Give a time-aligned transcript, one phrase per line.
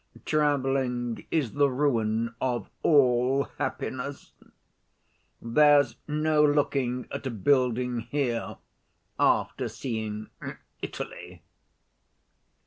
[0.25, 4.31] Traveling is the ruin of all happiness!
[5.39, 8.57] There's no looking at a building here
[9.19, 10.31] after seeing
[10.81, 11.43] Italy."